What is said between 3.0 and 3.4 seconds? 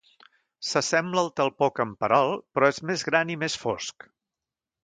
gran i